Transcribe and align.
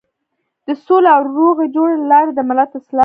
د 0.67 0.69
سولې 0.85 1.09
او 1.15 1.21
روغې 1.35 1.65
جوړې 1.75 1.95
له 1.99 2.07
لارې 2.11 2.31
د 2.33 2.39
ملت 2.49 2.71
اصلاح. 2.79 2.99